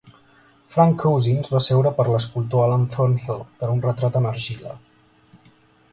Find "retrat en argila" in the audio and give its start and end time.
3.87-4.77